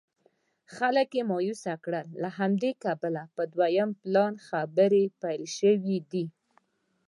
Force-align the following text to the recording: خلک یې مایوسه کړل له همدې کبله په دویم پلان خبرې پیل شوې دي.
خلک 0.75 1.09
یې 1.17 1.23
مایوسه 1.31 1.73
کړل 1.83 2.07
له 2.21 2.29
همدې 2.37 2.71
کبله 2.83 3.23
په 3.35 3.41
دویم 3.53 3.89
پلان 4.01 4.33
خبرې 4.47 5.03
پیل 5.21 5.43
شوې 5.57 5.97
دي. 6.11 6.25